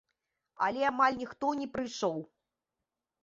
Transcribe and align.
Але 0.67 0.81
амаль 0.91 1.19
ніхто 1.19 1.51
не 1.59 1.67
прыйшоў. 1.75 2.17